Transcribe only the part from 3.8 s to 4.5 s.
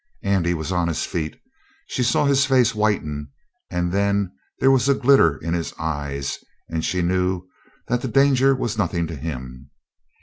then